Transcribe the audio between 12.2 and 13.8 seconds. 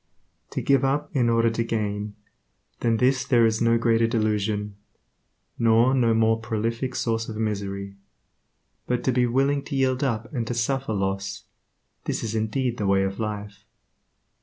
is indeed the Way of Life.